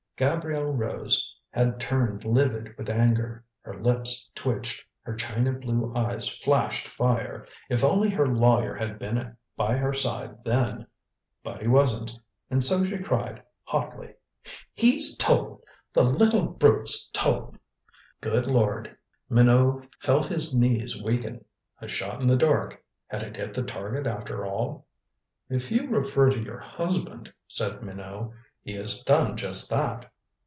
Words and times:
Gabrielle 0.17 0.71
Rose 0.73 1.33
had 1.49 1.79
turned 1.79 2.23
livid 2.25 2.77
with 2.77 2.91
anger. 2.91 3.43
Her 3.61 3.73
lips 3.73 4.29
twitched, 4.35 4.85
her 5.01 5.15
china 5.15 5.51
blue 5.53 5.91
eyes 5.95 6.29
flashed 6.29 6.87
fire. 6.87 7.47
If 7.71 7.83
only 7.83 8.11
her 8.11 8.27
lawyer 8.27 8.75
had 8.75 8.99
been 8.99 9.35
by 9.57 9.77
her 9.77 9.93
side 9.95 10.43
then! 10.43 10.85
But 11.43 11.63
he 11.63 11.67
wasn't. 11.67 12.13
And 12.51 12.63
so 12.63 12.83
she 12.83 12.99
cried 12.99 13.41
hotly: 13.63 14.13
"He's 14.75 15.17
told! 15.17 15.63
The 15.91 16.03
little 16.03 16.45
brute's 16.45 17.09
told!" 17.09 17.57
Good 18.19 18.45
lord! 18.45 18.95
Minot 19.27 19.87
felt 20.01 20.27
his 20.27 20.53
knees 20.53 21.01
weaken. 21.01 21.43
A 21.79 21.87
shot 21.87 22.21
in 22.21 22.27
the 22.27 22.35
dark 22.37 22.79
had 23.07 23.23
it 23.23 23.37
hit 23.37 23.55
the 23.55 23.63
target 23.63 24.05
after 24.05 24.45
all? 24.45 24.85
"If 25.49 25.71
you 25.71 25.87
refer 25.89 26.29
to 26.29 26.37
your 26.39 26.59
husband," 26.59 27.33
said 27.47 27.81
Minot, 27.81 28.29
"he 28.63 28.73
has 28.75 29.01
done 29.01 29.35
just 29.35 29.67
that." 29.71 30.05